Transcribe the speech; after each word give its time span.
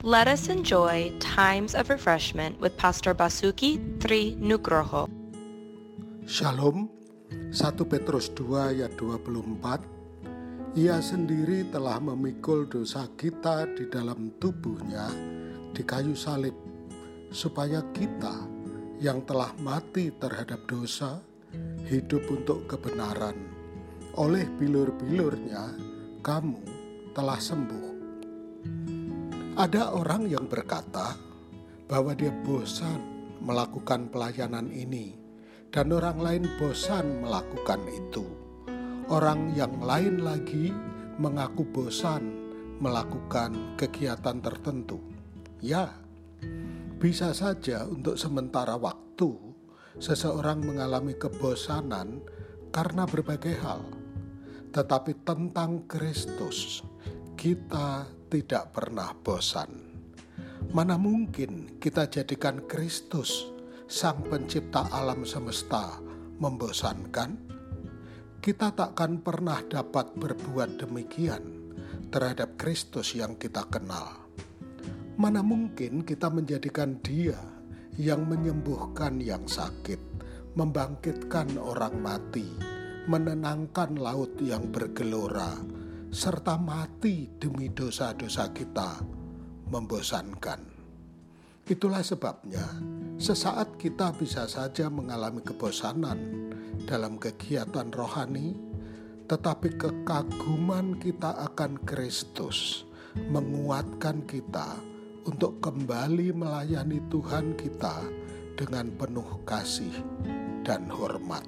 Let 0.00 0.32
us 0.32 0.48
enjoy 0.48 1.12
times 1.20 1.76
of 1.76 1.92
refreshment 1.92 2.56
with 2.56 2.72
Pastor 2.80 3.12
Basuki 3.12 3.76
Tri 4.00 4.32
Nugroho. 4.40 5.12
Shalom, 6.24 6.88
1 7.52 7.84
Petrus 7.84 8.32
2 8.32 8.80
ayat 8.80 8.96
24 8.96 10.80
Ia 10.80 11.04
sendiri 11.04 11.68
telah 11.68 12.00
memikul 12.00 12.64
dosa 12.64 13.12
kita 13.12 13.68
di 13.76 13.92
dalam 13.92 14.32
tubuhnya 14.40 15.04
di 15.76 15.84
kayu 15.84 16.16
salib 16.16 16.56
supaya 17.28 17.84
kita 17.92 18.48
yang 19.04 19.20
telah 19.28 19.52
mati 19.60 20.08
terhadap 20.16 20.64
dosa 20.64 21.20
hidup 21.92 22.24
untuk 22.32 22.64
kebenaran. 22.64 23.36
Oleh 24.16 24.48
bilur-bilurnya 24.56 25.76
kamu 26.24 26.64
telah 27.12 27.36
sembuh 27.36 27.99
ada 29.60 29.92
orang 29.92 30.24
yang 30.24 30.48
berkata 30.48 31.20
bahwa 31.84 32.16
dia 32.16 32.32
bosan 32.48 32.96
melakukan 33.44 34.08
pelayanan 34.08 34.72
ini 34.72 35.12
dan 35.68 35.92
orang 35.92 36.16
lain 36.16 36.44
bosan 36.56 37.20
melakukan 37.20 37.84
itu. 37.92 38.24
Orang 39.12 39.52
yang 39.52 39.84
lain 39.84 40.24
lagi 40.24 40.72
mengaku 41.20 41.68
bosan 41.68 42.24
melakukan 42.80 43.76
kegiatan 43.76 44.40
tertentu. 44.40 44.96
Ya, 45.60 45.92
bisa 46.96 47.36
saja 47.36 47.84
untuk 47.84 48.16
sementara 48.16 48.80
waktu 48.80 49.36
seseorang 50.00 50.64
mengalami 50.64 51.12
kebosanan 51.20 52.24
karena 52.72 53.04
berbagai 53.04 53.60
hal. 53.60 53.84
Tetapi 54.72 55.20
tentang 55.20 55.84
Kristus, 55.84 56.80
kita 57.40 58.04
tidak 58.28 58.76
pernah 58.76 59.16
bosan. 59.16 59.72
Mana 60.76 61.00
mungkin 61.00 61.80
kita 61.80 62.04
jadikan 62.04 62.68
Kristus 62.68 63.48
Sang 63.88 64.20
Pencipta 64.28 64.84
alam 64.92 65.24
semesta 65.24 65.96
membosankan? 66.36 67.40
Kita 68.44 68.76
takkan 68.76 69.24
pernah 69.24 69.56
dapat 69.64 70.12
berbuat 70.20 70.84
demikian 70.84 71.72
terhadap 72.12 72.60
Kristus 72.60 73.16
yang 73.16 73.40
kita 73.40 73.64
kenal. 73.72 74.20
Mana 75.16 75.40
mungkin 75.40 76.04
kita 76.04 76.28
menjadikan 76.28 77.00
Dia 77.00 77.40
yang 77.96 78.28
menyembuhkan 78.28 79.16
yang 79.16 79.48
sakit, 79.48 80.00
membangkitkan 80.60 81.56
orang 81.56 82.04
mati, 82.04 82.52
menenangkan 83.08 83.96
laut 83.96 84.36
yang 84.44 84.68
bergelora, 84.68 85.79
serta 86.10 86.58
mati 86.58 87.30
demi 87.38 87.70
dosa-dosa 87.70 88.50
kita 88.50 88.98
membosankan. 89.70 90.58
Itulah 91.70 92.02
sebabnya, 92.02 92.66
sesaat 93.14 93.78
kita 93.78 94.10
bisa 94.18 94.50
saja 94.50 94.90
mengalami 94.90 95.38
kebosanan 95.38 96.50
dalam 96.82 97.14
kegiatan 97.14 97.94
rohani, 97.94 98.58
tetapi 99.30 99.78
kekaguman 99.78 100.98
kita 100.98 101.30
akan 101.46 101.78
Kristus 101.86 102.82
menguatkan 103.30 104.26
kita 104.26 104.82
untuk 105.30 105.62
kembali 105.62 106.34
melayani 106.34 106.98
Tuhan 107.06 107.54
kita 107.54 108.02
dengan 108.58 108.90
penuh 108.98 109.46
kasih 109.46 109.94
dan 110.66 110.90
hormat. 110.90 111.46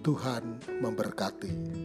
Tuhan 0.00 0.56
memberkati. 0.80 1.84